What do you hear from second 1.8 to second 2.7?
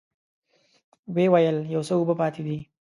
څه اوبه پاتې دي.